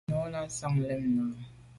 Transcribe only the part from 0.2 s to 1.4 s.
i làn me lèn o.